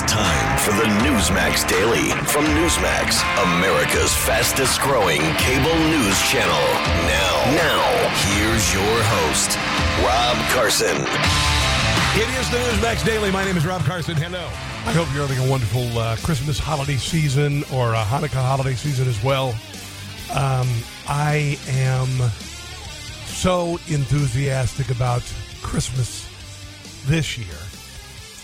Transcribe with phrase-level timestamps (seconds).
[0.00, 6.62] It's time for the Newsmax Daily from Newsmax, America's fastest growing cable news channel.
[7.10, 7.82] Now, now,
[8.30, 9.58] here's your host,
[10.06, 11.02] Rob Carson.
[12.14, 13.32] It is the Newsmax Daily.
[13.32, 14.14] My name is Rob Carson.
[14.16, 14.44] Hello.
[14.86, 19.08] I hope you're having a wonderful uh, Christmas holiday season or a Hanukkah holiday season
[19.08, 19.48] as well.
[20.32, 20.68] Um,
[21.08, 22.08] I am
[23.26, 25.24] so enthusiastic about
[25.60, 26.24] Christmas
[27.08, 27.67] this year.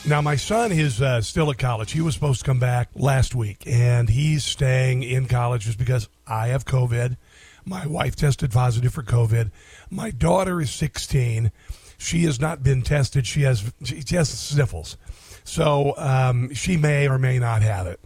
[0.07, 1.93] Now, my son is uh, still at college.
[1.93, 6.11] He was supposed to come back last week, and he's staying in college just because
[6.27, 7.17] I have COVID.
[7.65, 9.51] My wife tested positive for COVID.
[9.91, 11.51] My daughter is 16.
[11.97, 13.27] She has not been tested.
[13.27, 14.99] She has she has sniffles,
[15.43, 17.99] so um, she may or may not have it.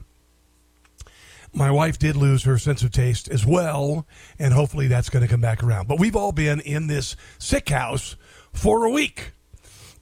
[1.53, 4.07] My wife did lose her sense of taste as well,
[4.39, 5.89] and hopefully that's going to come back around.
[5.89, 8.15] But we've all been in this sick house
[8.53, 9.33] for a week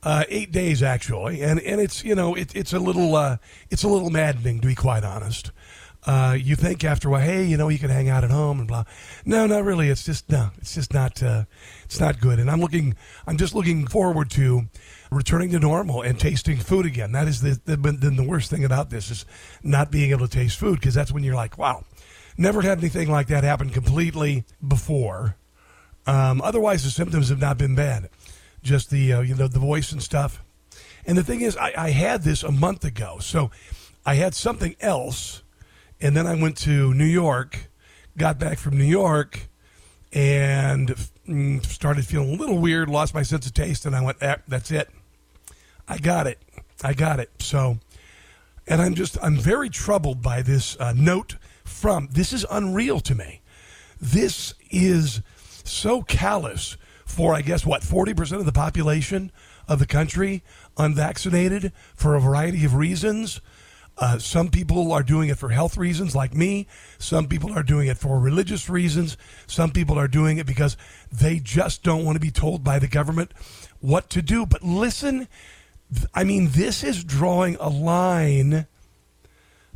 [0.07, 3.39] uh, eight days actually, and and it's you know it, it's a little uh,
[3.71, 5.51] it's a little maddening to be quite honest.
[6.05, 8.61] Uh, you think after a while, hey, you know, you can hang out at home
[8.61, 8.85] and blah.
[9.25, 9.89] No, not really.
[9.89, 10.51] It's just no.
[10.59, 11.21] It's just not.
[11.21, 11.47] Uh,
[11.85, 12.39] it's not good.
[12.39, 12.95] And I'm looking.
[13.27, 14.69] I'm just looking forward to
[15.11, 17.11] returning to normal and tasting food again.
[17.11, 19.27] That is the the, the, the worst thing about this is
[19.65, 21.85] not being able to taste food because that's when you're like, wow,
[22.39, 25.35] never had anything like that happen completely before.
[26.07, 28.09] Um, otherwise, the symptoms have not been bad
[28.63, 30.43] just the uh, you know the voice and stuff.
[31.07, 33.51] And the thing is, I, I had this a month ago, so
[34.05, 35.43] I had something else,
[36.01, 37.71] and then I went to New York,
[38.17, 39.49] got back from New York,
[40.13, 40.97] and
[41.29, 44.37] mm, started feeling a little weird, lost my sense of taste, and I went, ah,
[44.49, 44.91] "That's it,
[45.87, 46.41] I got it,
[46.83, 47.79] I got it." So,
[48.67, 52.09] and I'm just I'm very troubled by this uh, note from.
[52.11, 53.43] This is unreal to me.
[54.01, 55.23] This is
[55.65, 59.33] so callous for, I guess, what, 40% of the population
[59.67, 60.43] of the country
[60.77, 63.41] unvaccinated for a variety of reasons.
[63.97, 66.67] Uh, some people are doing it for health reasons, like me.
[66.99, 69.17] Some people are doing it for religious reasons.
[69.47, 70.77] Some people are doing it because
[71.11, 73.33] they just don't want to be told by the government
[73.81, 74.45] what to do.
[74.45, 75.29] But listen,
[76.13, 78.67] I mean, this is drawing a line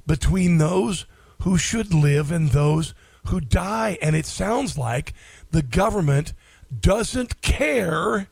[0.06, 1.06] between those
[1.42, 2.92] who should live and those
[3.28, 3.96] who die.
[4.02, 5.14] And it sounds like
[5.50, 6.34] the government
[6.78, 8.28] doesn't care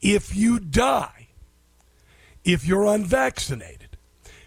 [0.00, 1.28] if you die,
[2.44, 3.96] if you're unvaccinated,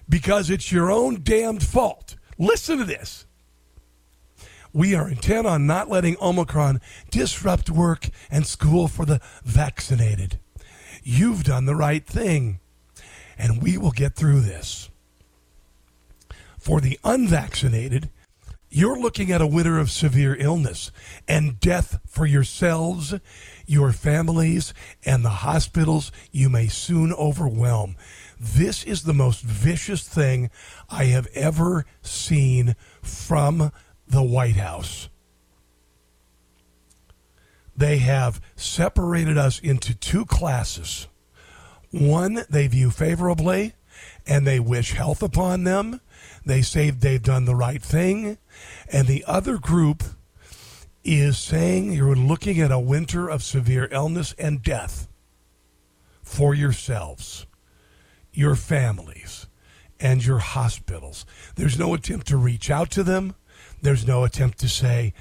[0.08, 2.16] because it's your own damned fault.
[2.38, 3.26] Listen to this.
[4.74, 10.40] We are intent on not letting Omicron disrupt work and school for the vaccinated.
[11.04, 12.60] You've done the right thing,
[13.38, 14.90] and we will get through this.
[16.60, 18.10] For the unvaccinated,
[18.70, 20.92] you're looking at a winter of severe illness
[21.28, 23.16] and death for yourselves,
[23.66, 24.74] your families,
[25.06, 27.96] and the hospitals you may soon overwhelm.
[28.40, 30.50] This is the most vicious thing
[30.90, 33.72] I have ever seen from
[34.08, 35.10] the White House.
[37.76, 41.08] They have separated us into two classes.
[41.92, 43.74] One they view favorably
[44.26, 46.02] and they wish health upon them.
[46.48, 48.38] They say they've done the right thing
[48.92, 50.04] and the other group
[51.04, 55.08] is saying you're looking at a winter of severe illness and death
[56.22, 57.46] for yourselves,
[58.34, 59.48] your families,
[60.00, 61.26] and your hospitals.
[61.56, 63.36] There's no attempt to reach out to them.
[63.82, 65.14] There's no attempt to say,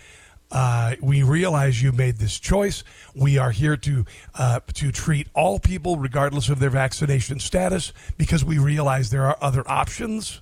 [0.50, 2.84] uh, we realize you made this choice.
[3.14, 4.04] We are here to
[4.36, 9.38] uh, to treat all people, regardless of their vaccination status, because we realize there are
[9.40, 10.40] other options.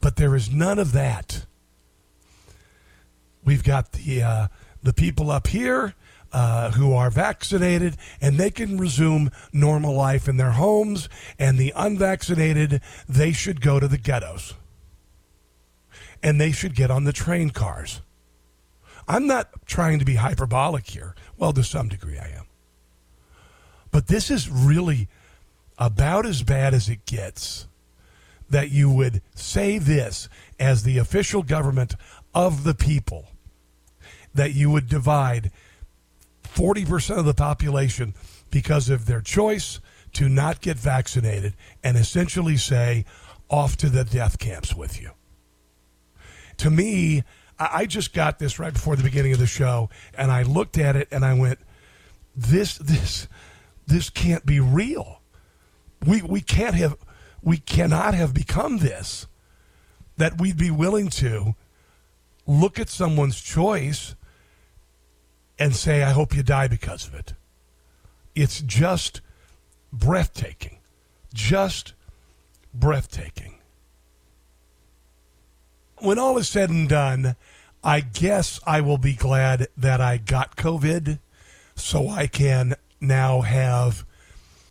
[0.00, 1.46] But there is none of that
[3.44, 4.48] We've got the uh,
[4.82, 5.94] the people up here
[6.32, 11.72] uh, who are vaccinated and they can resume normal life in their homes, and the
[11.76, 14.54] unvaccinated they should go to the ghettos
[16.22, 18.00] and they should get on the train cars.
[19.06, 21.14] I'm not trying to be hyperbolic here.
[21.36, 22.46] Well, to some degree, I am.
[23.90, 25.08] But this is really
[25.76, 27.68] about as bad as it gets
[28.54, 30.28] that you would say this
[30.60, 31.96] as the official government
[32.32, 33.26] of the people
[34.32, 35.50] that you would divide
[36.44, 38.14] 40% of the population
[38.52, 39.80] because of their choice
[40.12, 43.04] to not get vaccinated and essentially say,
[43.50, 45.10] off to the death camps with you.
[46.58, 47.24] To me,
[47.58, 50.94] I just got this right before the beginning of the show, and I looked at
[50.94, 51.58] it and I went,
[52.36, 53.26] "This, this,
[53.88, 55.20] this can't be real.
[56.06, 56.96] We we can't have,
[57.44, 59.26] we cannot have become this.
[60.16, 61.54] That we'd be willing to
[62.46, 64.14] look at someone's choice
[65.58, 67.34] and say, I hope you die because of it.
[68.34, 69.20] It's just
[69.92, 70.78] breathtaking.
[71.32, 71.94] Just
[72.72, 73.54] breathtaking.
[75.98, 77.34] when all is said and done,
[77.82, 81.18] I guess I will be glad that I got COVID
[81.74, 84.04] so I can now have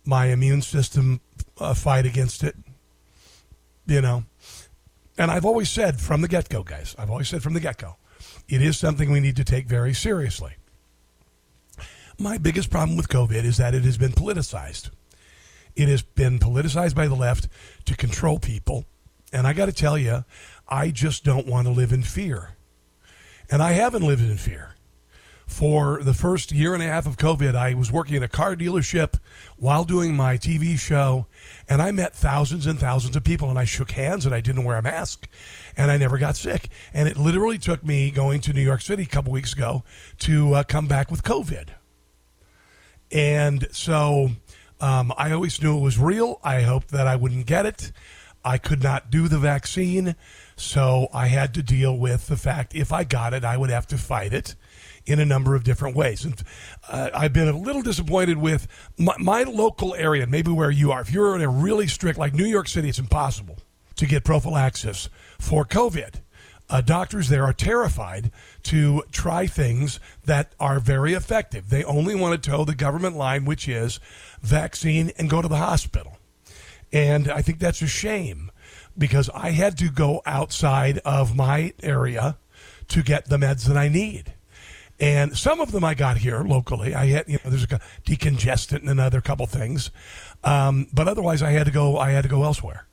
[0.04, 1.20] my immune system
[1.58, 2.56] uh, fight against it.
[3.86, 4.24] You know,
[5.18, 7.78] and I've always said from the get go, guys, I've always said from the get
[7.78, 7.96] go,
[8.48, 10.54] it is something we need to take very seriously.
[12.18, 14.90] My biggest problem with COVID is that it has been politicized.
[15.74, 17.48] It has been politicized by the left
[17.86, 18.84] to control people.
[19.32, 20.24] And I got to tell you,
[20.68, 22.50] I just don't want to live in fear.
[23.50, 24.73] And I haven't lived in fear
[25.46, 28.56] for the first year and a half of COVID, I was working at a car
[28.56, 29.18] dealership
[29.56, 31.26] while doing my TV show,
[31.68, 34.64] and I met thousands and thousands of people, and I shook hands, and I didn't
[34.64, 35.28] wear a mask,
[35.76, 36.68] and I never got sick.
[36.92, 39.84] And it literally took me going to New York City a couple weeks ago
[40.20, 41.68] to uh, come back with COVID.
[43.12, 44.30] And so
[44.80, 46.40] um, I always knew it was real.
[46.42, 47.92] I hoped that I wouldn't get it.
[48.44, 50.16] I could not do the vaccine,
[50.54, 53.86] so I had to deal with the fact if I got it, I would have
[53.86, 54.54] to fight it
[55.06, 56.24] in a number of different ways.
[56.24, 56.42] And
[56.88, 58.66] uh, I've been a little disappointed with
[58.98, 61.00] my, my local area, maybe where you are.
[61.00, 63.58] If you're in a really strict, like New York City, it's impossible
[63.96, 65.08] to get prophylaxis
[65.38, 66.20] for COVID.
[66.70, 68.30] Uh, doctors there are terrified
[68.62, 71.68] to try things that are very effective.
[71.68, 74.00] They only want to toe the government line, which is
[74.40, 76.16] vaccine and go to the hospital.
[76.90, 78.50] And I think that's a shame
[78.96, 82.38] because I had to go outside of my area
[82.88, 84.32] to get the meds that I need.
[85.00, 86.94] And some of them I got here locally.
[86.94, 89.90] I had, you know, there's a decongestant and another couple things.
[90.44, 91.98] Um, but otherwise, I had to go.
[91.98, 92.86] I had to go elsewhere.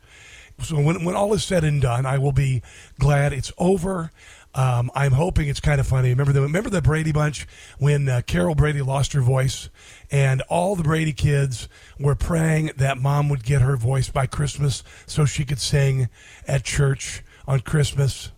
[0.64, 2.62] So when when all is said and done, I will be
[3.00, 4.12] glad it's over.
[4.54, 6.10] Um, I'm hoping it's kind of funny.
[6.10, 9.70] Remember the remember the Brady Bunch when uh, Carol Brady lost her voice,
[10.12, 11.70] and all the Brady kids
[12.00, 16.10] were praying that mom would get her voice by Christmas so she could sing
[16.48, 18.32] at church on Christmas.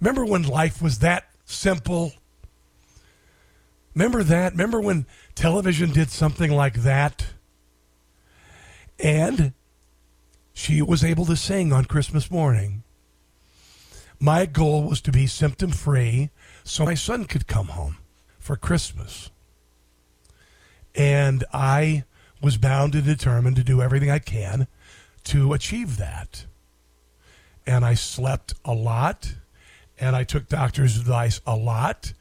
[0.00, 2.12] Remember when life was that simple?
[3.94, 4.52] Remember that?
[4.52, 7.26] Remember when television did something like that?
[8.98, 9.52] And
[10.52, 12.82] she was able to sing on Christmas morning.
[14.18, 16.30] My goal was to be symptom free
[16.64, 17.98] so my son could come home
[18.38, 19.30] for Christmas.
[20.94, 22.04] And I
[22.40, 24.66] was bound and determined to do everything I can
[25.24, 26.46] to achieve that.
[27.66, 29.34] And I slept a lot,
[29.98, 32.12] and I took doctor's advice a lot,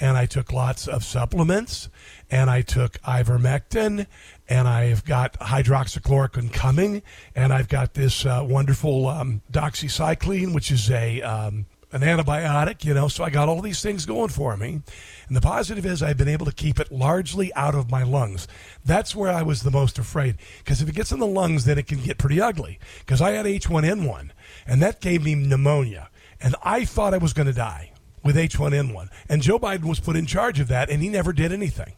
[0.00, 1.90] and I took lots of supplements,
[2.30, 4.06] and I took ivermectin,
[4.48, 7.02] and I've got hydroxychloroquine coming,
[7.36, 12.94] and I've got this uh, wonderful um, doxycycline, which is a um, an antibiotic, you
[12.94, 13.08] know.
[13.08, 14.80] So I got all these things going for me,
[15.28, 18.48] and the positive is I've been able to keep it largely out of my lungs.
[18.84, 21.78] That's where I was the most afraid, because if it gets in the lungs, then
[21.78, 22.78] it can get pretty ugly.
[23.00, 24.30] Because I had H1N1,
[24.66, 26.08] and that gave me pneumonia,
[26.40, 29.08] and I thought I was going to die with H1N1.
[29.28, 31.94] And Joe Biden was put in charge of that, and he never did anything.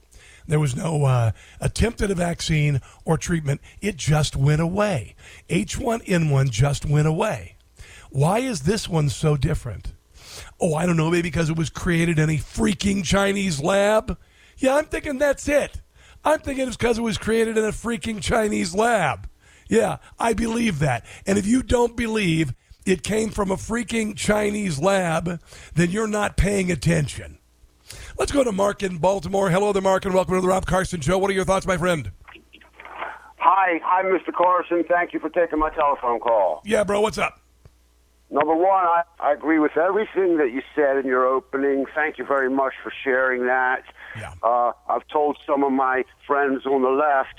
[0.46, 3.60] There was no uh, attempt at a vaccine or treatment.
[3.80, 5.14] It just went away.
[5.48, 7.56] H1N1 just went away.
[8.10, 9.94] Why is this one so different?
[10.60, 11.10] Oh, I don't know.
[11.10, 14.18] Maybe because it was created in a freaking Chinese lab?
[14.58, 15.80] Yeah, I'm thinking that's it.
[16.24, 19.28] I'm thinking it's because it was created in a freaking Chinese lab.
[19.68, 21.04] Yeah, I believe that.
[21.26, 22.54] And if you don't believe
[22.86, 25.40] it came from a freaking Chinese lab,
[25.74, 27.38] then you're not paying attention.
[28.18, 29.50] Let's go to Mark in Baltimore.
[29.50, 31.18] Hello there, Mark, and welcome to the Rob Carson Show.
[31.18, 32.10] What are your thoughts, my friend?
[33.38, 34.32] Hi, hi, Mr.
[34.32, 34.84] Carson.
[34.88, 36.62] Thank you for taking my telephone call.
[36.64, 37.40] Yeah, bro, what's up?
[38.30, 41.84] Number one, I, I agree with everything that you said in your opening.
[41.94, 43.82] Thank you very much for sharing that.
[44.16, 44.32] Yeah.
[44.42, 47.34] Uh, I've told some of my friends on the left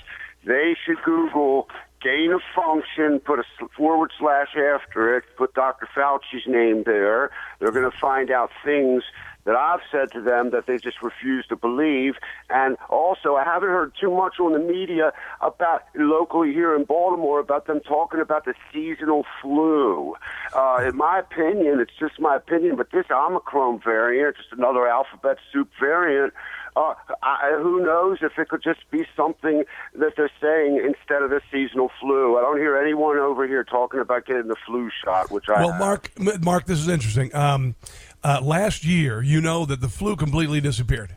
[0.46, 1.68] they should Google
[2.04, 3.44] gain of function, put a
[3.76, 5.88] forward slash after it, put Dr.
[5.96, 7.30] Fauci's name there.
[7.58, 9.02] They're going to find out things
[9.44, 12.14] that I've said to them that they just refuse to believe.
[12.48, 17.40] And also, I haven't heard too much on the media about locally here in Baltimore
[17.40, 20.14] about them talking about the seasonal flu.
[20.54, 25.36] Uh, in my opinion, it's just my opinion, but this Omicron variant, just another alphabet
[25.52, 26.32] soup variant,
[26.76, 29.64] uh, I, who knows if it could just be something
[29.94, 32.36] that they're saying instead of the seasonal flu.
[32.36, 35.72] I don't hear anyone over here talking about getting the flu shot, which I well,
[35.72, 35.80] have.
[35.80, 37.34] Mark, Mark, this is interesting.
[37.34, 37.76] Um,
[38.24, 41.16] uh, last year, you know that the flu completely disappeared.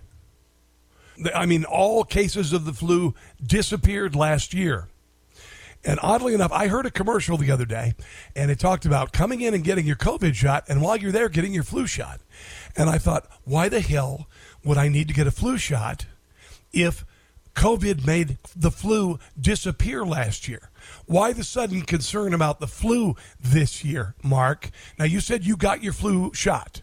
[1.34, 4.90] I mean, all cases of the flu disappeared last year.
[5.84, 7.94] And oddly enough, I heard a commercial the other day,
[8.36, 11.30] and it talked about coming in and getting your COVID shot, and while you're there,
[11.30, 12.20] getting your flu shot.
[12.76, 14.28] And I thought, why the hell
[14.68, 16.06] would I need to get a flu shot
[16.74, 17.06] if
[17.56, 20.70] COVID made the flu disappear last year.
[21.06, 24.70] Why the sudden concern about the flu this year, Mark?
[25.00, 26.82] Now, you said you got your flu shot.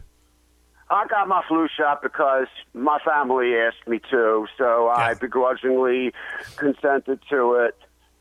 [0.89, 6.11] I got my flu shot because my family asked me to, so I begrudgingly
[6.57, 7.75] consented to it.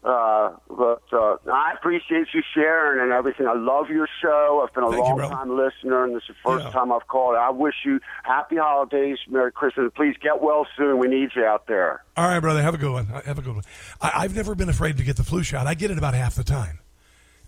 [0.05, 3.47] Uh, but uh, I appreciate you sharing and everything.
[3.47, 4.63] I love your show.
[4.63, 6.71] I've been a Thank long time listener, and this is the first Yeah.
[6.73, 7.37] time I've called.
[7.37, 9.91] I wish you happy holidays, Merry Christmas.
[9.97, 10.99] Please get well soon.
[10.99, 12.03] We need you out there.
[12.19, 12.61] All right, brother.
[12.61, 13.07] Have a good one.
[13.07, 13.65] Have a good one.
[14.03, 15.67] I, I've never been afraid to get the flu shot.
[15.67, 16.81] I get it about half the time.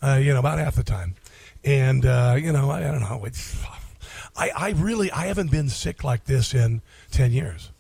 [0.03, 1.15] Uh, you know, about half the time.
[1.63, 3.25] And uh, you know, I, I don't know.
[3.27, 3.63] It's
[4.35, 7.71] I, I really I haven't been sick like this in ten years.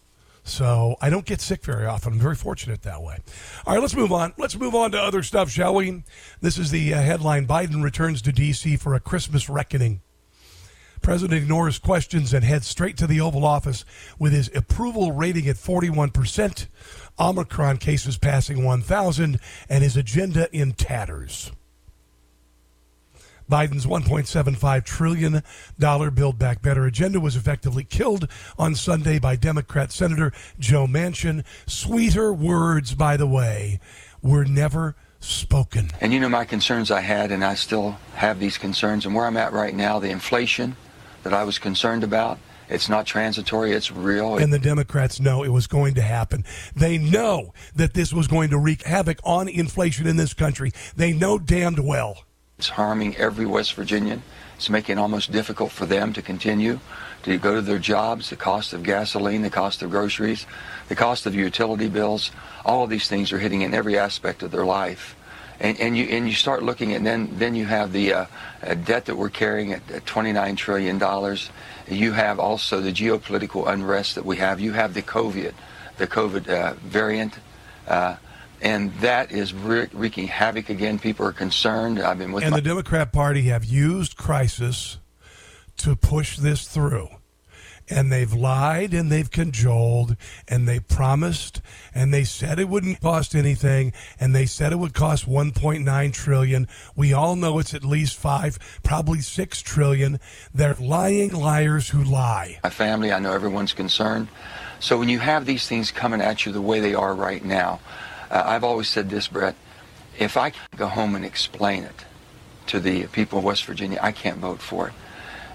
[0.47, 2.15] So I don't get sick very often.
[2.15, 3.19] I'm very fortunate that way.
[3.67, 4.33] All right, let's move on.
[4.39, 6.05] Let's move on to other stuff, shall we?
[6.41, 8.77] This is the uh, headline: Biden returns to D.C.
[8.77, 10.03] for a Christmas reckoning.
[11.03, 13.85] President ignores questions and heads straight to the Oval Office
[14.21, 16.67] with his approval rating at 41%,
[17.19, 19.39] Omicron cases passing 1,000,
[19.69, 21.53] and his agenda in tatters.
[23.51, 25.43] Biden's $1.75 trillion
[26.15, 31.45] Build Back Better agenda was effectively killed on Sunday by Democrat Senator Joe Manchin.
[31.67, 33.81] Sweeter words, by the way,
[34.23, 35.91] were never spoken.
[36.01, 39.07] And you know my concerns I had, and I still have these concerns.
[39.07, 40.77] And where I'm at right now, the inflation
[41.23, 42.39] that I was concerned about,
[42.69, 44.39] it's not transitory, it's real.
[44.39, 46.45] And the Democrats know it was going to happen.
[46.75, 50.73] They know that this was going to wreak havoc on inflation in this country.
[50.97, 52.26] They know damned well.
[52.59, 54.23] It's harming every West Virginian.
[54.57, 56.81] It's making it almost difficult for them to continue
[57.25, 58.31] to go to their jobs.
[58.31, 60.47] The cost of gasoline, the cost of groceries,
[60.89, 62.31] the cost of utility bills,
[62.65, 65.15] all of these things are hitting in every aspect of their life.
[65.61, 68.27] And, and you and you start looking at then then you have the uh,
[68.63, 71.51] uh, debt that we're carrying at, at 29 trillion dollars.
[71.89, 74.61] You have also the geopolitical unrest that we have.
[74.61, 75.53] You have the COVID,
[75.99, 77.35] the COVID uh, variant.
[77.87, 78.17] Uh,
[78.63, 80.99] and that is wre- wreaking havoc again.
[80.99, 82.01] People are concerned.
[82.01, 84.99] I've been with And my the Democrat Party have used crisis
[85.79, 87.09] to push this through.
[87.89, 90.17] And they've lied and they've cajoled
[90.49, 91.61] and they promised
[91.95, 96.67] and they said it wouldn't cost anything and they said it would cost 1.9 trillion.
[96.97, 100.19] We all know it's at least 5, probably 6 trillion.
[100.53, 102.59] They're lying liars who lie.
[102.65, 103.13] my family.
[103.13, 104.27] I know everyone's concerned.
[104.81, 107.79] So when you have these things coming at you the way they are right now,
[108.31, 109.55] uh, I've always said this, Bret.
[110.19, 112.05] If I go home and explain it
[112.69, 114.95] to the people of West Virginia, I can't vote for it.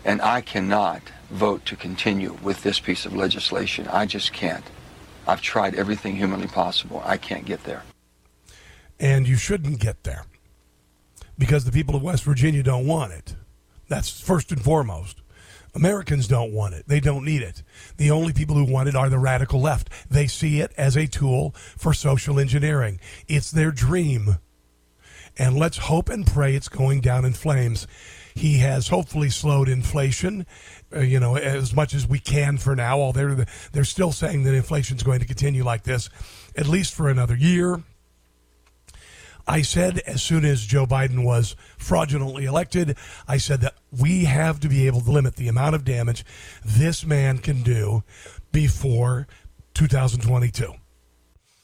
[0.06, 3.88] And I cannot vote to continue with this piece of legislation.
[3.88, 4.66] I just can't.
[5.28, 7.02] I've tried everything humanly possible.
[7.06, 7.84] I can't get there.
[9.00, 10.26] and you shouldn't get there
[11.38, 13.36] because the people of West Virginia don't want it.
[13.88, 15.21] That's first and foremost.
[15.74, 16.88] Americans don't want it.
[16.88, 17.64] They don't need it.
[17.98, 19.90] The only people who want it are the radical left.
[20.10, 23.00] They see it as a tool for social engineering.
[23.28, 24.38] It's their dream.
[25.38, 27.88] And let's hope and pray it's going down in flames.
[28.36, 30.46] He has hopefully slowed inflation,
[30.94, 33.00] uh, you know, as much as we can for now.
[33.00, 36.10] Although they're, they're still saying that inflation is going to continue like this
[36.56, 37.82] at least for another year.
[39.48, 44.60] I said as soon as Joe Biden was fraudulently elected, I said that we have
[44.62, 46.24] to be able to limit the amount of damage
[46.64, 48.04] this man can do
[48.52, 49.28] before
[49.74, 50.74] 2022.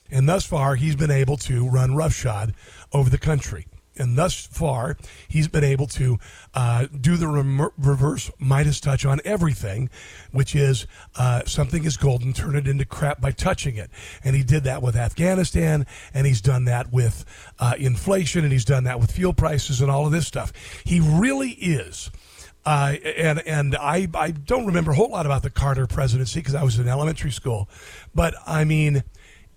[0.10, 2.54] And thus far, he's been able to run roughshod
[2.94, 3.68] over the country.
[4.00, 6.18] And thus far, he's been able to
[6.54, 9.90] uh, do the rem- reverse Midas touch on everything,
[10.32, 13.90] which is uh, something is golden, turn it into crap by touching it.
[14.24, 17.26] And he did that with Afghanistan, and he's done that with
[17.60, 20.54] uh, inflation, and he's done that with fuel prices and all of this stuff.
[20.86, 22.12] He really is.
[22.66, 26.54] Uh, and and I, I don't remember a whole lot about the Carter presidency because
[26.54, 27.70] I was in elementary school.
[28.14, 29.06] But I mean,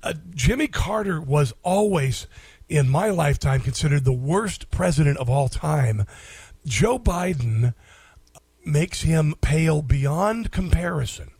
[0.02, 2.28] uh, Jimmy Carter was always,
[2.70, 6.06] in my lifetime, considered the worst president of all time.
[6.64, 7.74] Joe Biden
[8.64, 11.32] makes him pale beyond comparison.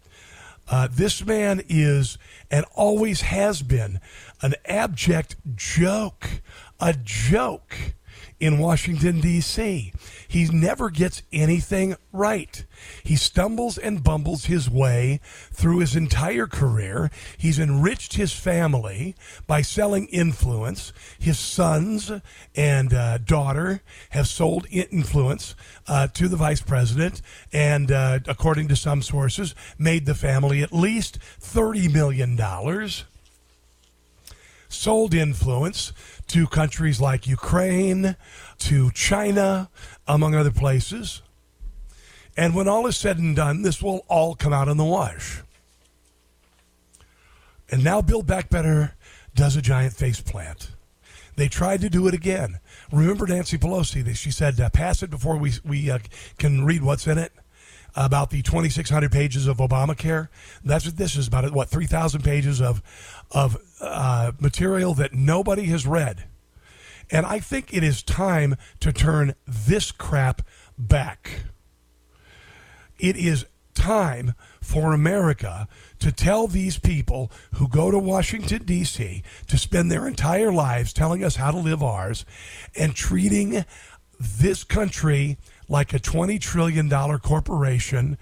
[0.68, 2.18] Uh, this man is
[2.50, 4.00] and always has been
[4.42, 6.42] an abject joke,
[6.80, 7.94] a joke
[8.40, 9.92] in Washington, D.C.
[10.26, 12.64] He never gets anything right.
[13.04, 15.20] He stumbles and bumbles his way
[15.52, 17.11] through his entire career.
[17.37, 19.14] He's enriched his family
[19.47, 20.92] by selling influence.
[21.18, 22.11] His sons
[22.56, 25.54] and uh, daughter have sold influence
[25.87, 27.20] uh, to the vice president,
[27.52, 32.37] and uh, according to some sources, made the family at least $30 million
[34.80, 35.92] sold influence
[36.26, 38.16] to countries like Ukraine,
[38.58, 39.68] to China,
[40.08, 41.20] among other places.
[42.34, 45.42] And when all is said and done, this will all come out in the wash.
[47.70, 48.94] And now Build Back Better
[49.34, 50.70] does a giant face plant.
[51.37, 52.58] They tried to do it again.
[52.90, 54.16] Remember Nancy Pelosi?
[54.16, 55.99] She said, uh, "Pass it before we we uh,
[56.38, 57.32] can read what's in it."
[57.97, 60.28] About the 2,600 pages of Obamacare.
[60.64, 61.52] That's what this is about.
[61.52, 62.82] What 3,000 pages of
[63.30, 66.25] of uh, material that nobody has read.
[67.11, 70.42] And I think it is time to turn this crap
[70.78, 71.42] back.
[72.99, 75.66] It is time for America
[75.99, 81.25] to tell these people who go to Washington, D.C., to spend their entire lives telling
[81.25, 82.25] us how to live ours
[82.76, 83.64] and treating
[84.18, 85.38] this country
[85.70, 88.18] like a $20 trillion corporation.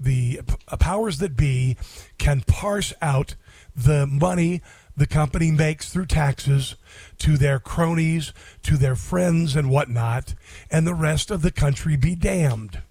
[0.00, 1.76] The uh, powers that be
[2.18, 3.36] can parse out
[3.76, 4.62] the money
[4.96, 6.74] the company makes through taxes
[7.18, 8.32] to their cronies,
[8.64, 10.34] to their friends, and whatnot,
[10.72, 12.82] and the rest of the country be damned.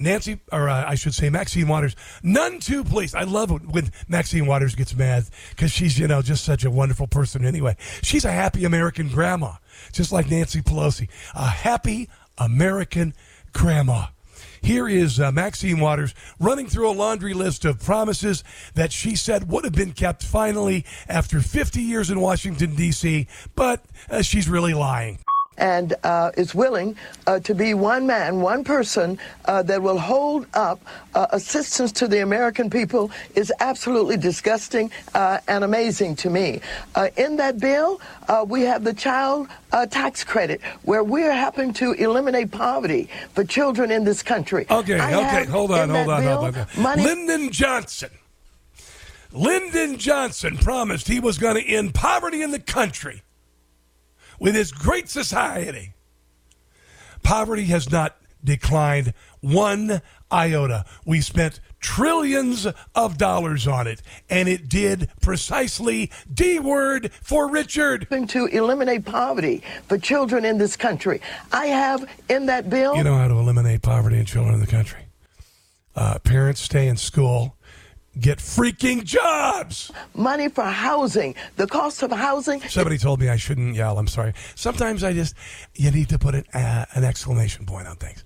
[0.00, 3.14] Nancy, or uh, I should say Maxine Waters, none too pleased.
[3.14, 7.06] I love when Maxine Waters gets mad because she's, you know, just such a wonderful
[7.06, 7.76] person anyway.
[8.02, 9.52] She's a happy American grandma,
[9.92, 11.08] just like Nancy Pelosi.
[11.34, 13.14] A happy American
[13.52, 14.06] grandma.
[14.62, 19.48] Here is uh, Maxine Waters running through a laundry list of promises that she said
[19.48, 24.74] would have been kept finally after 50 years in Washington, D.C., but uh, she's really
[24.74, 25.18] lying
[25.60, 30.46] and uh, is willing uh, to be one man, one person uh, that will hold
[30.54, 30.80] up
[31.14, 36.60] uh, assistance to the American people is absolutely disgusting uh, and amazing to me.
[36.94, 38.00] Uh, in that bill,
[38.46, 39.48] we have the child
[39.90, 44.66] tax credit, where we're helping to eliminate poverty for children in this country.
[44.70, 46.66] Okay, I okay, hold on, hold on, hold on.
[46.78, 48.10] Money- Lyndon Johnson.
[49.32, 53.22] Lyndon Johnson promised he was going to end poverty in the country
[54.40, 55.92] with this great society.
[57.22, 60.00] Poverty has not declined one
[60.32, 60.84] iota.
[61.04, 68.08] We spent trillions of dollars on it, and it did precisely D word for Richard.
[68.10, 71.20] To eliminate poverty for children in this country.
[71.52, 72.96] I have in that bill.
[72.96, 75.00] You know how to eliminate poverty in children in the country.
[75.94, 77.56] Uh, parents stay in school
[78.20, 79.90] get freaking jobs.
[80.14, 81.34] Money for housing.
[81.56, 82.60] The cost of housing.
[82.62, 83.98] Somebody told me I shouldn't yell.
[83.98, 84.34] I'm sorry.
[84.54, 85.34] Sometimes I just,
[85.74, 88.24] you need to put an, uh, an exclamation point on things.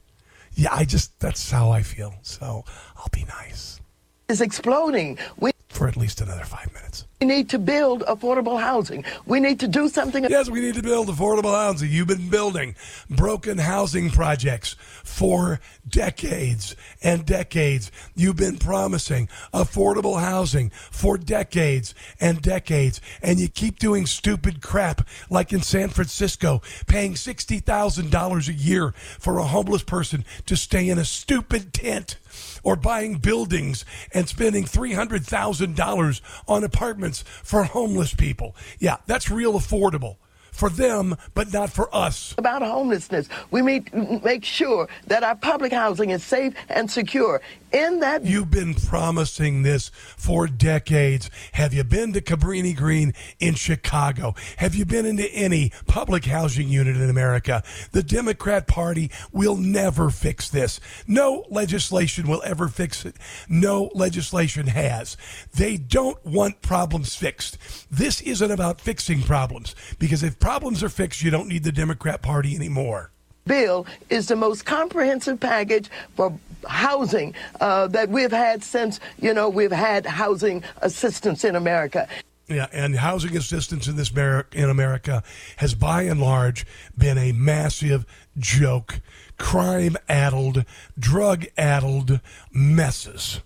[0.55, 2.15] Yeah, I just, that's how I feel.
[2.23, 2.65] So
[2.97, 3.81] I'll be nice.
[4.29, 5.19] Is exploding.
[5.39, 7.05] We for at least another five minutes.
[7.21, 9.05] We need to build affordable housing.
[9.27, 10.25] We need to do something.
[10.25, 11.91] Yes, we need to build affordable housing.
[11.91, 12.77] You've been building
[13.11, 17.91] broken housing projects for decades and decades.
[18.15, 23.01] You've been promising affordable housing for decades and decades.
[23.21, 29.39] And you keep doing stupid crap like in San Francisco, paying $60,000 a year for
[29.39, 32.17] a homeless person to stay in a stupid tent
[32.63, 38.57] or buying buildings and spending $300,000 on apartments for homeless people.
[38.79, 40.17] Yeah, that's real affordable
[40.55, 42.35] for them, but not for us.
[42.39, 47.43] About homelessness, we make sure that our public housing is safe and secure
[47.75, 48.25] in that.
[48.25, 51.29] You've been promising this for decades.
[51.53, 54.35] Have you been to Cabrini Green in Chicago?
[54.59, 57.65] Have you been into any public housing unit in America?
[57.91, 60.79] The Democrat Party will never fix this.
[61.09, 63.17] No legislation will ever fix it.
[63.49, 65.17] No legislation has.
[65.53, 67.59] They don't want problems fixed.
[67.91, 72.23] This isn't about fixing problems because if problems are fixed, you don't need the Democrat
[72.23, 73.11] Party anymore
[73.45, 76.37] bill is the most comprehensive package for
[76.69, 82.09] housing uh, that we've had since, you know, we've had housing assistance in America.
[82.47, 84.11] Yeah, and housing assistance in this
[84.53, 85.23] in America
[85.57, 88.05] has by and large been a massive
[88.37, 89.01] joke,
[89.39, 90.65] crime-addled,
[90.99, 92.21] drug-addled
[92.53, 93.41] messes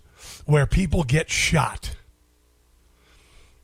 [0.45, 1.95] where people get shot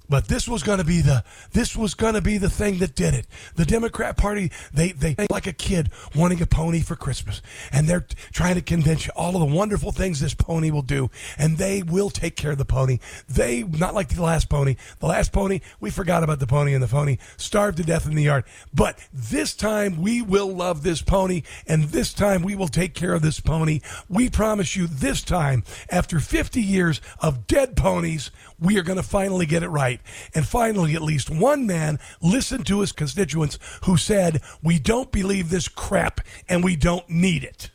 [0.09, 2.95] but this was going to be the this was going to be the thing that
[2.95, 3.27] did it.
[3.55, 7.41] The Democrat Party they they like a kid wanting a pony for Christmas,
[7.71, 11.09] and they're trying to convince you all of the wonderful things this pony will do,
[11.37, 12.99] and they will take care of the pony.
[13.27, 14.75] They not like the last pony.
[14.99, 18.15] The last pony we forgot about the pony, and the pony starved to death in
[18.15, 18.45] the yard.
[18.73, 23.13] But this time we will love this pony, and this time we will take care
[23.13, 23.81] of this pony.
[24.09, 24.87] We promise you.
[24.87, 29.69] This time, after 50 years of dead ponies, we are going to finally get it
[29.69, 29.94] right.
[30.33, 35.49] And finally, at least one man listened to his constituents who said, We don't believe
[35.49, 37.71] this crap and we don't need it.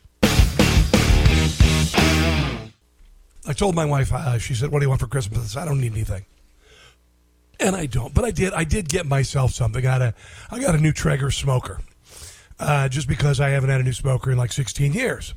[3.47, 5.55] I told my wife, uh, she said, What do you want for Christmas?
[5.55, 6.25] I I don't need anything.
[7.59, 8.53] And I don't, but I did.
[8.53, 9.79] I did get myself something.
[9.79, 10.13] I got a,
[10.49, 11.79] I got a new Traeger smoker,
[12.59, 15.35] uh, just because I haven't had a new smoker in like 16 years.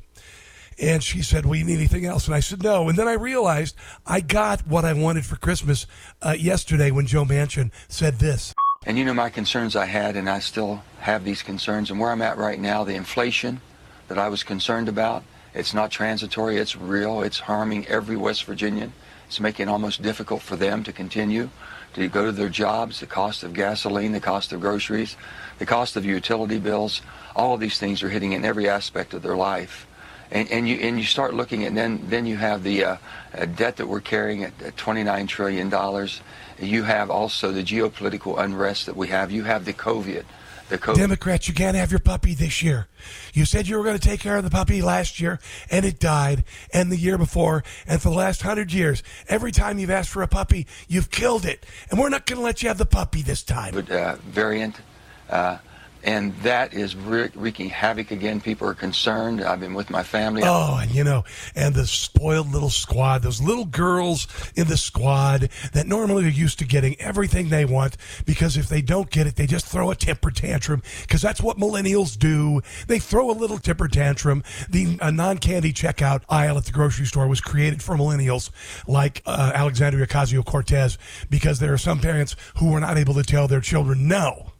[0.79, 3.13] And she said, "Well, you need anything else?" And I said, "No." And then I
[3.13, 5.87] realized I got what I wanted for Christmas
[6.21, 8.53] uh, yesterday when Joe Manchin said this.
[8.85, 11.89] And you know my concerns I had, and I still have these concerns.
[11.89, 13.61] And where I'm at right now, the inflation
[14.09, 17.21] that I was concerned about, it's not transitory, it's real.
[17.21, 18.93] It's harming every West Virginian.
[19.27, 21.49] It's making it almost difficult for them to continue
[21.93, 25.15] to go to their jobs, the cost of gasoline, the cost of groceries,
[25.57, 27.01] the cost of utility bills.
[27.35, 29.87] All of these things are hitting in every aspect of their life.
[30.31, 32.97] And, and you and you start looking at then then you have the uh,
[33.33, 36.21] uh, debt that we're carrying at, at 29 trillion dollars.
[36.59, 39.31] You have also the geopolitical unrest that we have.
[39.31, 40.23] You have the COVID.
[40.67, 40.95] The COVID.
[40.95, 42.87] Democrats, you can't have your puppy this year.
[43.33, 45.99] You said you were going to take care of the puppy last year, and it
[45.99, 50.09] died, and the year before, and for the last hundred years, every time you've asked
[50.09, 52.85] for a puppy, you've killed it, and we're not going to let you have the
[52.87, 53.77] puppy this time.
[53.91, 54.79] Uh, variant.
[55.29, 55.59] Uh,
[56.05, 58.39] and that is wreaking havoc again.
[58.39, 59.41] People are concerned.
[59.41, 60.43] I've been with my family.
[60.45, 61.23] Oh, and you know,
[61.55, 66.59] and the spoiled little squad, those little girls in the squad that normally are used
[66.59, 69.95] to getting everything they want because if they don't get it, they just throw a
[69.95, 72.61] temper tantrum because that's what millennials do.
[72.85, 74.43] They throw a little temper tantrum.
[74.69, 78.51] The non candy checkout aisle at the grocery store was created for millennials
[78.87, 80.99] like uh, Alexandria Ocasio Cortez
[81.31, 84.51] because there are some parents who were not able to tell their children no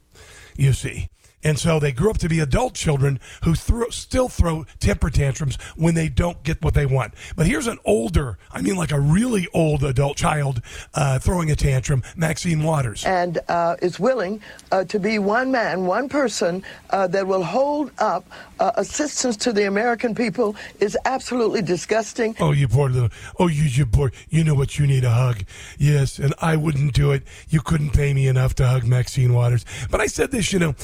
[0.56, 1.08] you see.
[1.46, 5.54] And so they grew up to be adult children who throw, still throw temper tantrums
[5.76, 7.14] when they don't get what they want.
[7.36, 10.60] But here's an older, I mean, like a really old adult child
[10.94, 13.04] uh, throwing a tantrum, Maxine Waters.
[13.04, 17.92] And uh, is willing uh, to be one man, one person uh, that will hold
[17.98, 18.26] up
[18.58, 22.34] uh, assistance to the American people is absolutely disgusting.
[22.40, 25.44] Oh, you poor little, oh, you, you poor, you know what, you need a hug.
[25.78, 27.22] Yes, and I wouldn't do it.
[27.50, 29.64] You couldn't pay me enough to hug Maxine Waters.
[29.92, 30.74] But I said this, you know,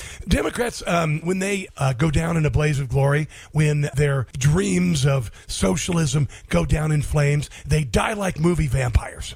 [0.52, 5.06] Democrats, um, when they uh, go down in a blaze of glory, when their dreams
[5.06, 9.34] of socialism go down in flames, they die like movie vampires.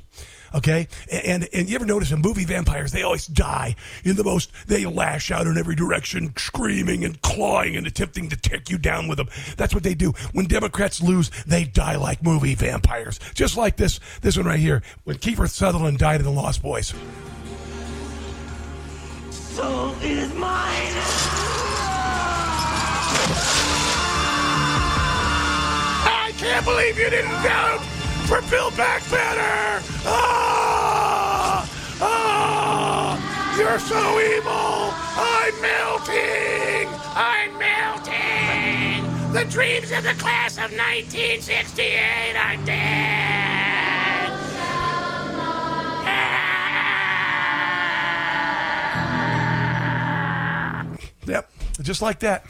[0.54, 4.50] Okay, and and you ever notice in movie vampires they always die in the most
[4.66, 9.08] they lash out in every direction, screaming and clawing and attempting to take you down
[9.08, 9.28] with them.
[9.56, 10.12] That's what they do.
[10.32, 14.82] When Democrats lose, they die like movie vampires, just like this this one right here
[15.04, 16.92] when Kiefer Sutherland died in The Lost Boys.
[19.56, 20.92] Soul is mine.
[26.04, 27.80] I can't believe you didn't vote
[28.26, 29.82] for Build Back Better!
[30.04, 31.66] Ah!
[32.02, 33.56] Ah!
[33.56, 34.92] You're so evil!
[35.16, 36.92] I'm melting!
[37.16, 39.32] I'm melting!
[39.32, 43.65] The dreams of the class of 1968 are dead!
[51.86, 52.44] Just like that.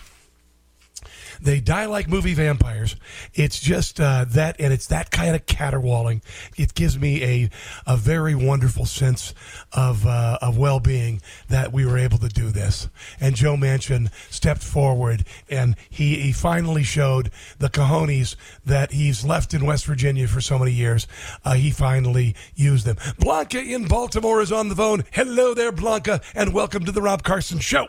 [1.41, 2.97] They die like movie vampires.
[3.35, 6.23] It's just uh, that, and it's that kind of caterwauling.
[6.57, 7.51] It gives me a
[7.87, 9.35] a very wonderful sense
[9.73, 12.89] of uh, of well being that we were able to do this.
[13.21, 19.55] And Joe Manchin stepped forward, and he he finally showed the cojones that he's left
[19.55, 21.07] in West Virginia for so many years.
[21.45, 22.97] Uh, he finally used them.
[23.19, 25.05] Blanca in Baltimore is on the phone.
[25.13, 27.89] Hello there, Blanca, and welcome to the Rob Carson Show.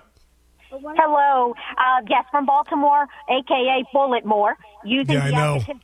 [0.81, 1.53] Hello.
[1.77, 4.53] Uh, yes, from Baltimore, aka Bulletmore.
[4.85, 5.55] Using Yeah, I the know.
[5.55, 5.77] adjective,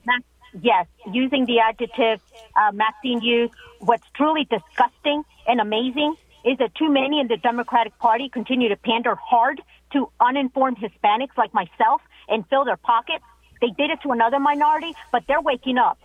[0.61, 2.19] yes, using the adjective
[2.55, 3.53] uh, Maxine used.
[3.79, 8.77] What's truly disgusting and amazing is that too many in the Democratic Party continue to
[8.77, 9.61] pander hard
[9.93, 13.23] to uninformed Hispanics like myself and fill their pockets.
[13.61, 15.97] They did it to another minority, but they're waking up.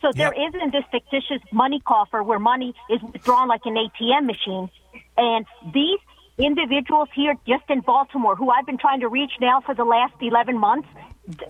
[0.00, 0.54] So there Yep.
[0.54, 4.68] isn't this fictitious money coffer where money is withdrawn like an ATM machine.
[5.16, 5.98] And these
[6.38, 10.14] individuals here just in Baltimore, who I've been trying to reach now for the last
[10.20, 10.88] 11 months,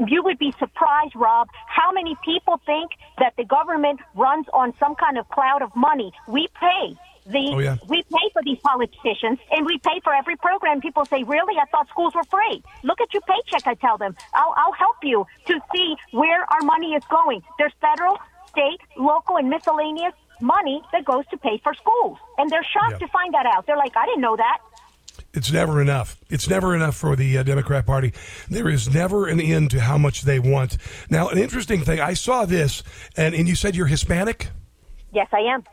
[0.06, 4.94] you would be surprised, Rob, how many people think that the government runs on some
[4.94, 6.12] kind of cloud of money.
[6.28, 6.96] We pay.
[7.26, 7.76] The, Oh, yeah.
[7.88, 10.82] We pay for these politicians, and we pay for every program.
[10.82, 11.58] People say, "Really?
[11.58, 13.66] I thought schools were free." Look at your paycheck.
[13.66, 17.72] I tell them, "I'll, I'll help you to see where our money is going." There's
[17.80, 18.18] federal,
[18.48, 23.06] state, local, and miscellaneous money that goes to pay for schools, and they're shocked Yeah.
[23.06, 23.64] to find that out.
[23.66, 24.58] They're like, "I didn't know that."
[25.34, 26.16] It's never enough.
[26.30, 28.12] It's never enough for the uh, Democrat Party.
[28.48, 30.78] There is never an end to how much they want.
[31.10, 32.84] Now, an interesting thing, I saw this,
[33.16, 34.48] and, and you said you're Hispanic?
[35.12, 35.64] Yes, I am.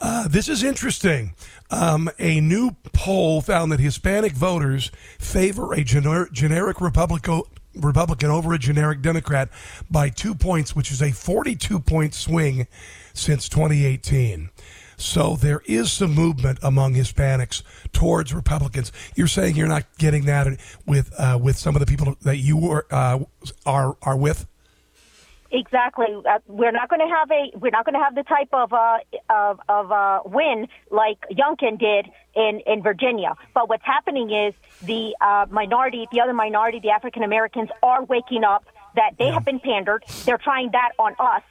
[0.00, 1.34] Uh, this is interesting.
[1.70, 7.42] Um, a new poll found that Hispanic voters favor a gener- generic Republican,
[7.74, 9.50] Republican over a generic Democrat
[9.90, 12.66] by two points, which is a 42 point swing
[13.12, 14.50] since 2018.
[14.96, 18.92] So there is some movement among Hispanics towards Republicans.
[19.14, 20.46] You're saying you're not getting that
[20.86, 23.20] with uh, with some of the people that you are uh,
[23.64, 24.46] are are with.
[25.52, 26.06] Exactly.
[26.28, 28.72] Uh, we're not going to have a we're not going to have the type of
[28.72, 28.98] uh,
[29.30, 33.34] of, of uh, win like Youngkin did in in Virginia.
[33.54, 38.44] But what's happening is the uh, minority, the other minority, the African Americans are waking
[38.44, 38.64] up
[38.96, 40.04] that they have been pandered.
[40.24, 41.42] They're trying that on us.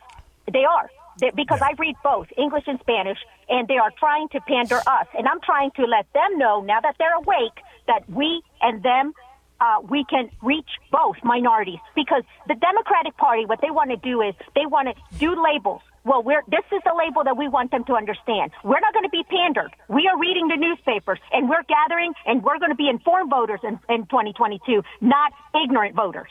[0.51, 0.89] They are.
[1.19, 5.07] They, because I read both English and Spanish, and they are trying to pander us.
[5.17, 9.13] And I'm trying to let them know now that they're awake that we and them
[9.59, 14.21] uh, we can reach both minorities because the Democratic Party, what they want to do
[14.21, 15.81] is they want to do labels.
[16.03, 18.51] Well, we're, this is the label that we want them to understand.
[18.63, 19.71] We're not going to be pandered.
[19.87, 23.59] We are reading the newspapers and we're gathering and we're going to be informed voters
[23.63, 26.29] in, in 2022, not ignorant voters.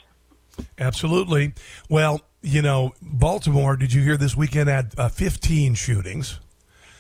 [0.79, 1.55] Absolutely.
[1.89, 6.39] Well, you know, Baltimore, did you hear this weekend had uh, 15 shootings?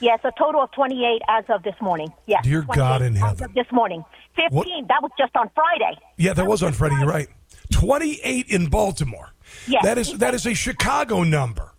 [0.00, 2.12] Yes, a total of 28 as of this morning.
[2.26, 2.44] Yes.
[2.44, 3.52] Dear God in heaven.
[3.54, 4.04] this morning.
[4.36, 4.50] 15.
[4.50, 4.66] What?
[4.88, 5.98] That was just on Friday.
[6.16, 6.96] Yeah, that, that was, was on Friday.
[6.96, 7.06] Friday.
[7.06, 7.28] You're right.
[7.72, 9.32] 28 in Baltimore.
[9.66, 9.84] Yes.
[9.84, 11.73] That is that is a Chicago number.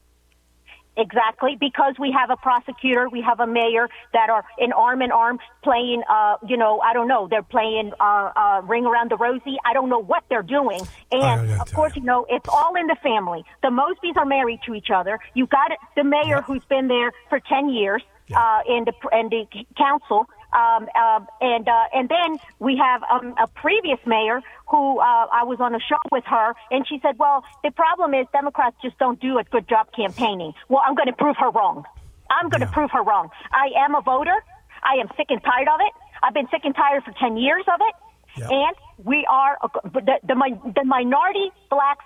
[0.98, 5.12] Exactly, because we have a prosecutor, we have a mayor that are in arm in
[5.12, 9.18] arm playing, uh, you know, I don't know, they're playing uh, uh, Ring Around the
[9.18, 9.58] Rosie.
[9.66, 10.82] I don't know what they're doing.
[11.12, 13.44] And of course, you know, it's all in the family.
[13.62, 15.20] The Mosbys are married to each other.
[15.34, 18.40] You got the mayor who's been there for 10 years yeah.
[18.40, 20.28] uh, in the, in the council.
[20.56, 24.40] Um, uh, and uh, and then we have um, a previous mayor
[24.70, 28.14] who uh, I was on a show with her, and she said, "Well, the problem
[28.14, 31.50] is Democrats just don't do a good job campaigning." Well, I'm going to prove her
[31.50, 31.84] wrong.
[32.30, 32.74] I'm going to yeah.
[32.74, 33.30] prove her wrong.
[33.52, 34.38] I am a voter.
[34.82, 35.94] I am sick and tired of it.
[36.24, 37.96] I've been sick and tired for ten years of it.
[38.38, 38.48] Yeah.
[38.50, 42.06] And we are the, the the minority blacks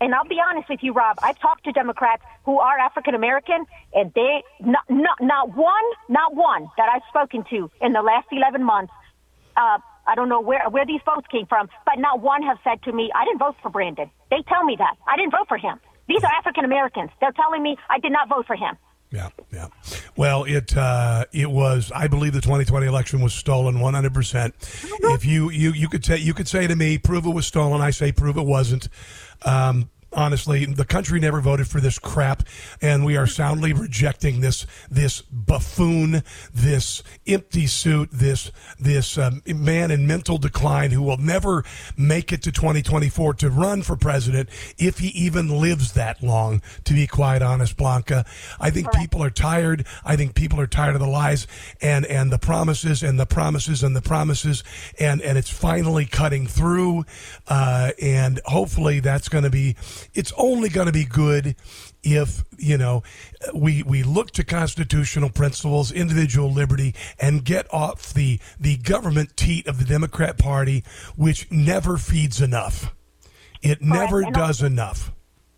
[0.00, 1.18] and I'll be honest with you, Rob.
[1.22, 6.34] I've talked to Democrats who are African American, and they not, not not one, not
[6.34, 8.92] one that I've spoken to in the last 11 months.
[9.56, 12.82] Uh, I don't know where where these votes came from, but not one have said
[12.84, 15.58] to me, "I didn't vote for Brandon." They tell me that I didn't vote for
[15.58, 15.78] him.
[16.08, 17.10] These are African Americans.
[17.20, 18.76] They're telling me I did not vote for him.
[19.12, 19.66] Yeah, yeah.
[20.16, 21.90] Well, it uh, it was.
[21.94, 24.14] I believe the 2020 election was stolen 100.
[24.14, 24.54] percent
[25.02, 27.80] If you you you could say you could say to me, prove it was stolen.
[27.80, 28.88] I say, prove it wasn't.
[29.44, 32.42] Um, honestly, the country never voted for this crap,
[32.80, 39.90] and we are soundly rejecting this this buffoon, this empty suit, this this um, man
[39.90, 41.64] in mental decline who will never
[41.96, 46.62] make it to 2024 to run for president if he even lives that long.
[46.84, 48.24] To be quite honest, Blanca,
[48.58, 49.86] I think people are tired.
[50.04, 51.46] I think people are tired of the lies
[51.80, 54.64] and and the promises and the promises and the promises,
[54.98, 57.04] and and it's finally cutting through,
[57.48, 59.76] uh, and hopefully that's going to be
[60.14, 61.56] it's only going to be good
[62.02, 63.02] if you know
[63.54, 69.66] we we look to constitutional principles, individual liberty, and get off the the government teat
[69.66, 70.84] of the Democrat Party,
[71.16, 72.94] which never feeds enough.
[73.62, 75.12] It never does enough.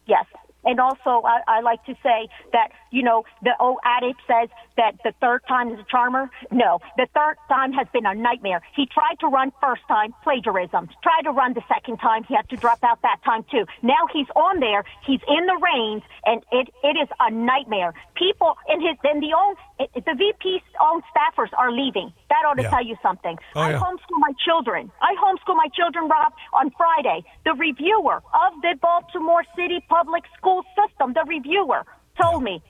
[0.07, 0.27] Yes,
[0.65, 4.97] and also, I, I like to say that, you know, the old adage says that
[5.05, 6.31] the third time is a charmer.
[6.51, 8.63] No, the third time has been a nightmare.
[8.75, 10.89] He tried to run first time, plagiarism.
[11.03, 13.65] Tried to run the second time, he had to drop out that time too.
[13.83, 17.95] Now he's on there, he's in the reins, and it, it is a nightmare.
[18.15, 22.13] People in his, in the own, the VP's own staffers are leaving.
[22.29, 22.71] That ought to yeah.
[22.71, 23.37] tell you something.
[23.55, 23.81] Oh, I yeah.
[23.81, 24.91] homeschool my children.
[25.01, 27.25] I homeschool my children, Rob, on Friday.
[27.45, 31.85] The reviewer of the Baltimore City Public School System, the reviewer,
[32.21, 32.63] told me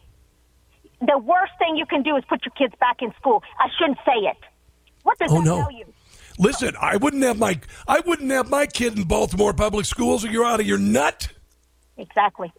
[1.07, 3.43] the worst thing you can do is put your kids back in school.
[3.59, 4.37] I shouldn't say it.
[5.03, 5.57] What does oh, that no.
[5.63, 5.85] tell you?
[6.39, 10.25] Listen, I wouldn't have my I wouldn't have my kid in Baltimore public schools.
[10.25, 11.29] Or you're out of your nut.
[11.99, 12.53] Exactly.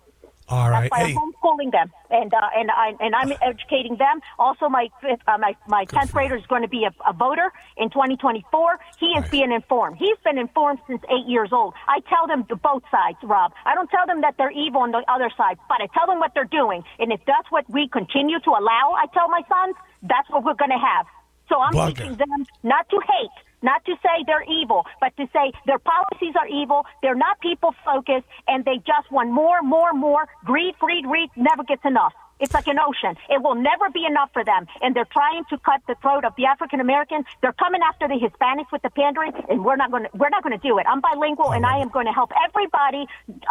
[0.54, 0.90] All right.
[0.90, 1.16] That's why hey.
[1.16, 4.22] I'm homeschooling them, and uh, and I and I'm educating them.
[4.38, 7.90] Also, my uh, my my tenth grader is going to be a, a, voter in
[7.90, 8.80] 2024.
[9.00, 9.32] He is right.
[9.32, 9.98] being informed.
[9.98, 11.74] He's been informed since eight years old.
[11.88, 13.52] I tell them to both sides, Rob.
[13.66, 16.20] I don't tell them that they're evil on the other side, but I tell them
[16.20, 16.84] what they're doing.
[17.00, 20.56] And if that's what we continue to allow, I tell my sons, that's what we're
[20.56, 21.06] going to have.
[21.50, 22.02] So I'm Blanca.
[22.04, 26.36] teaching them not to hate not to say they're evil, but to say their policies
[26.40, 26.86] are evil.
[27.02, 30.28] They're not people focused and they just want more, more, more.
[30.46, 32.14] Greed, greed, greed never gets enough.
[32.40, 33.16] It's like an ocean.
[33.30, 34.66] It will never be enough for them.
[34.82, 37.26] And they're trying to cut the throat of the African Americans.
[37.42, 40.44] They're coming after the Hispanics with the pandering, and we're not going to, we're not
[40.44, 40.86] going to do it.
[40.90, 43.06] I'm bilingual and I am going to help everybody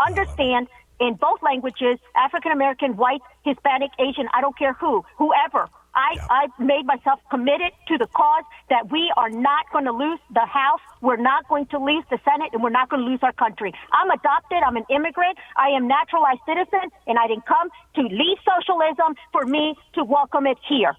[0.07, 0.68] understand
[1.01, 6.27] in both languages, African American, white, Hispanic, Asian, I don't care who, whoever, I, yeah.
[6.31, 10.47] I've made myself committed to the cause that we are not going to lose the
[10.47, 10.81] House.
[11.01, 13.73] We're not going to lose the Senate and we're not going to lose our country.
[13.93, 14.63] I'm adopted.
[14.67, 15.39] I'm an immigrant.
[15.57, 20.47] I am naturalized citizen and I didn't come to leave socialism for me to welcome
[20.47, 20.97] it here.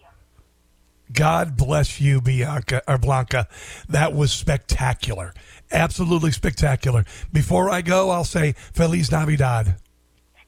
[1.11, 3.47] God bless you, Bianca or Blanca.
[3.87, 5.33] That was spectacular.
[5.71, 7.05] Absolutely spectacular.
[7.31, 9.75] Before I go, I'll say Feliz Navidad.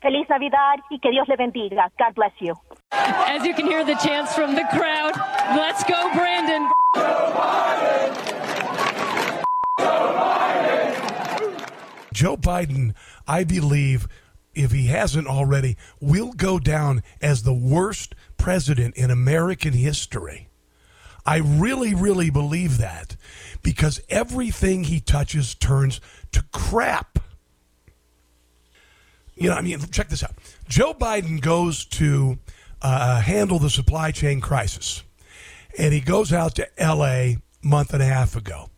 [0.05, 1.89] Feliz Navidad y que Dios le bendiga.
[1.97, 2.53] God bless you.
[2.91, 5.13] As you can hear the chants from the crowd,
[5.57, 6.69] let's go, Brandon.
[12.13, 12.93] Joe Biden,
[13.27, 14.07] I believe,
[14.53, 20.49] if he hasn't already, will go down as the worst president in American history.
[21.25, 23.15] I really, really believe that
[23.63, 25.99] because everything he touches turns
[26.31, 27.17] to crap.
[29.35, 30.33] You know, I mean, check this out.
[30.67, 32.39] Joe Biden goes to
[32.81, 35.03] uh, handle the supply chain crisis,
[35.77, 37.37] and he goes out to L.A.
[37.61, 38.69] month and a half ago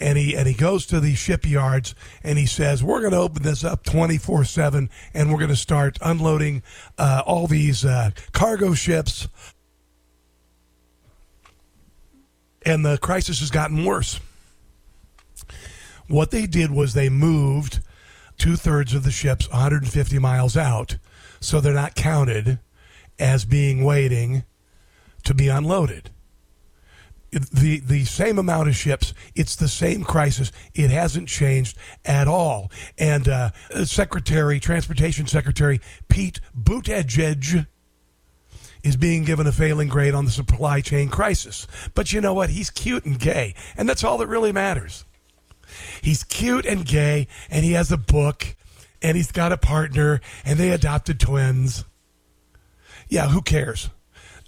[0.00, 3.42] and he and he goes to the shipyards and he says we're going to open
[3.42, 6.62] this up 24/7 and we're going to start unloading
[6.98, 9.28] uh, all these uh, cargo ships
[12.64, 14.20] and the crisis has gotten worse
[16.06, 17.80] what they did was they moved
[18.38, 20.96] two-thirds of the ships 150 miles out
[21.40, 22.58] so they're not counted
[23.18, 24.44] as being waiting
[25.24, 26.10] to be unloaded
[27.30, 29.12] the the same amount of ships.
[29.34, 30.50] It's the same crisis.
[30.74, 32.70] It hasn't changed at all.
[32.96, 33.50] And uh,
[33.84, 37.66] Secretary, Transportation Secretary Pete Buttigieg
[38.82, 41.66] is being given a failing grade on the supply chain crisis.
[41.94, 42.50] But you know what?
[42.50, 45.04] He's cute and gay, and that's all that really matters.
[46.02, 48.56] He's cute and gay, and he has a book,
[49.02, 51.84] and he's got a partner, and they adopted twins.
[53.08, 53.90] Yeah, who cares?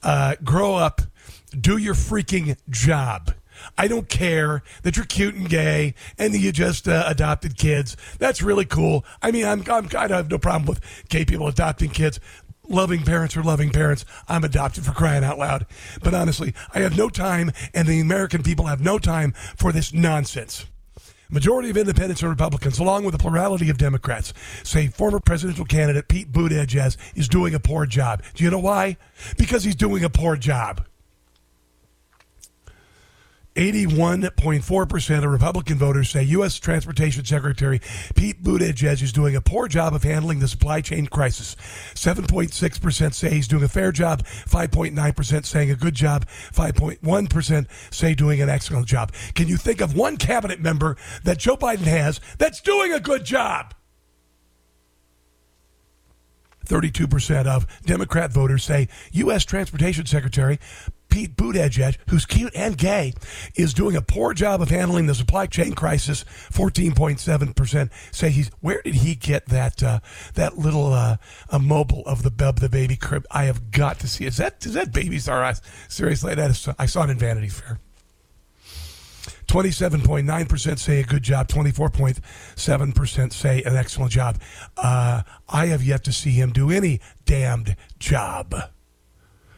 [0.02, 1.02] Uh, grow up
[1.50, 3.34] do your freaking job.
[3.76, 7.96] I don't care that you're cute and gay and that you just uh, adopted kids.
[8.18, 9.04] That's really cool.
[9.20, 12.20] I mean, I'm, I'm, I have no problem with gay people adopting kids.
[12.68, 14.06] Loving parents are loving parents.
[14.28, 15.66] I'm adopted for crying out loud.
[16.02, 19.92] But honestly, I have no time, and the American people have no time for this
[19.92, 20.66] nonsense.
[21.32, 26.08] Majority of independents and Republicans, along with a plurality of Democrats, say former presidential candidate
[26.08, 28.24] Pete Buttigieg is doing a poor job.
[28.34, 28.96] Do you know why?
[29.38, 30.84] Because he's doing a poor job.
[33.56, 36.58] 81.4% of Republican voters say U.S.
[36.58, 37.80] Transportation Secretary
[38.14, 41.56] Pete Buttigieg is doing a poor job of handling the supply chain crisis.
[41.94, 48.40] 7.6% say he's doing a fair job, 5.9% saying a good job, 5.1% say doing
[48.40, 49.12] an excellent job.
[49.34, 53.24] Can you think of one cabinet member that Joe Biden has that's doing a good
[53.24, 53.74] job?
[56.70, 59.44] 32% of Democrat voters say U.S.
[59.44, 60.58] Transportation Secretary
[61.08, 63.12] Pete Buttigieg, who's cute and gay,
[63.56, 66.24] is doing a poor job of handling the supply chain crisis.
[66.28, 68.50] Fourteen point seven percent say he's.
[68.60, 70.00] Where did he get that uh,
[70.34, 71.16] that little uh,
[71.48, 73.26] a mobile of the of the baby crib?
[73.30, 74.24] I have got to see.
[74.24, 75.60] Is that is that Babies R Us?
[75.88, 76.68] Seriously, that is.
[76.78, 77.80] I saw it in Vanity Fair.
[79.50, 84.40] 27.9% say a good job, 24.7% say an excellent job.
[84.76, 88.54] Uh, I have yet to see him do any damned job,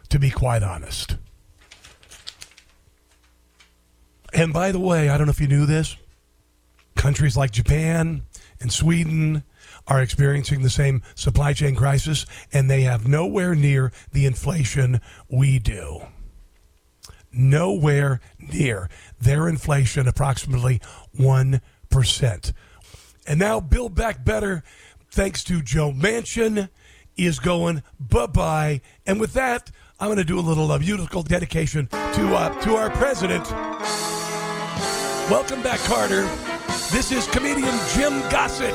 [0.09, 1.17] to be quite honest.
[4.33, 5.95] And by the way, I don't know if you knew this,
[6.97, 8.23] countries like Japan
[8.61, 9.43] and Sweden
[9.87, 15.59] are experiencing the same supply chain crisis, and they have nowhere near the inflation we
[15.59, 16.01] do.
[17.33, 18.89] Nowhere near
[19.21, 20.81] their inflation, approximately
[21.19, 22.53] 1%.
[23.27, 24.63] And now Build Back Better,
[25.11, 26.69] thanks to Joe Manchin,
[27.17, 28.81] is going bye bye.
[29.07, 32.75] And with that, I'm going to do a little uh, musical dedication to uh, to
[32.75, 33.49] our president.
[35.31, 36.23] Welcome back, Carter.
[36.91, 38.75] This is comedian Jim Gossett.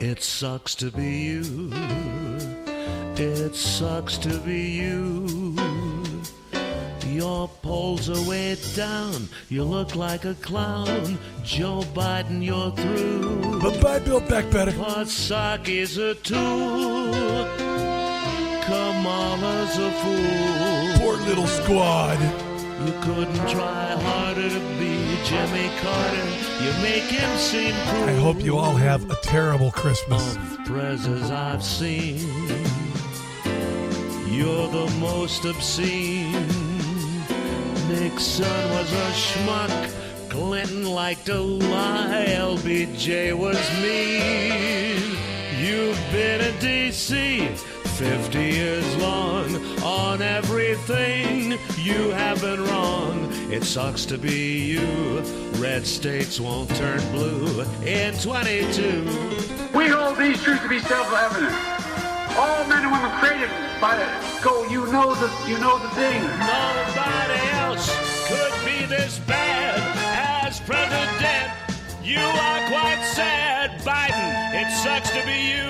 [0.00, 1.70] It sucks to be you.
[3.16, 5.45] It sucks to be you.
[7.16, 9.30] Your polls are way down.
[9.48, 11.18] You look like a clown.
[11.42, 13.58] Joe Biden, you're through.
[13.62, 14.72] But bye, Build Back Better.
[14.72, 17.14] Psaki's a tool.
[18.66, 20.98] Kamala's a fool.
[20.98, 22.20] Poor little squad.
[22.84, 26.26] You couldn't try harder to be Jimmy Carter.
[26.62, 28.04] You make him seem cool.
[28.04, 30.36] I hope you all have a terrible Christmas.
[30.36, 32.18] Of prezes I've seen,
[34.30, 36.25] you're the most obscene.
[37.98, 40.28] Nixon was a schmuck.
[40.28, 42.26] Clinton liked to lie.
[42.28, 45.16] LBJ was mean.
[45.58, 47.48] You've been in D.C.
[47.48, 53.30] 50 years long on everything you have been wrong.
[53.50, 55.20] It sucks to be you.
[55.58, 59.04] Red states won't turn blue in 22.
[59.74, 61.54] We hold these truths to be self-evident.
[62.36, 63.48] All men and women created
[63.80, 64.06] by the
[64.44, 64.68] go.
[64.68, 66.20] You know the you know the thing.
[66.22, 67.65] Nobody else
[68.28, 69.78] could be this bad
[70.46, 71.52] as president.
[72.02, 75.66] You are quite sad, Biden It sucks to be you.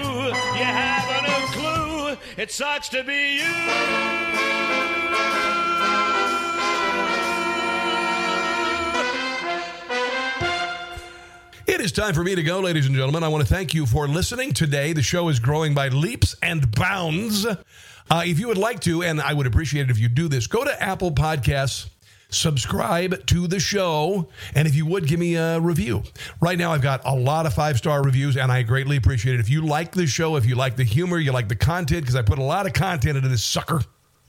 [0.58, 2.16] You haven't a clue.
[2.36, 4.46] It sucks to be you.
[11.66, 13.22] It is time for me to go, ladies and gentlemen.
[13.22, 14.94] I want to thank you for listening today.
[14.94, 17.44] The show is growing by leaps and bounds.
[17.44, 20.46] Uh, if you would like to, and I would appreciate it if you do this,
[20.46, 21.90] go to Apple Podcasts
[22.28, 26.02] subscribe to the show, and if you would give me a review.
[26.40, 29.40] Right now, I've got a lot of five star reviews, and I greatly appreciate it.
[29.40, 32.16] If you like the show, if you like the humor, you like the content, because
[32.16, 33.82] I put a lot of content into this sucker.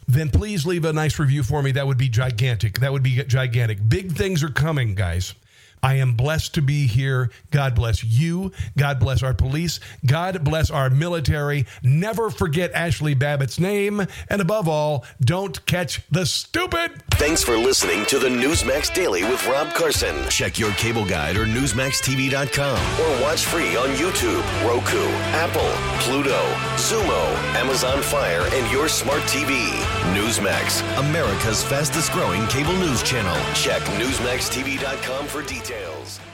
[0.08, 1.72] Then please leave a nice review for me.
[1.74, 2.80] That would be gigantic.
[2.80, 3.78] That would be gigantic.
[3.90, 5.34] Big things are coming, guys.
[5.82, 7.30] I am blessed to be here.
[7.52, 8.52] God bless you.
[8.78, 9.80] God bless our police.
[10.06, 11.66] God bless our military.
[11.84, 14.06] Never forget Ashli Babbitt's name.
[14.30, 17.04] And above all, don't catch the stupid.
[17.14, 20.16] Thanks for listening to the Newsmax Daily with Rob Carson.
[20.30, 25.04] Check your cable guide or NewsmaxTV.com or watch free on YouTube, Roku,
[25.34, 25.72] Apple,
[26.02, 26.42] Pluto,
[26.76, 29.70] Xumo, Amazon Fire, and your smart TV.
[30.14, 33.36] Newsmax, America's fastest growing cable news channel.
[33.54, 36.27] Check NewsmaxTV.com for details.